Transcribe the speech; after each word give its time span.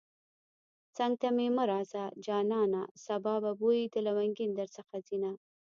څنگ 0.95 1.13
ته 1.21 1.27
مې 1.35 1.47
مه 1.55 1.63
راځه 1.71 2.03
جانانه 2.25 2.81
سبا 3.05 3.33
به 3.43 3.51
بوی 3.59 3.79
د 3.93 3.95
لونگين 4.07 4.51
درڅخه 4.59 4.97
ځينه 5.07 5.31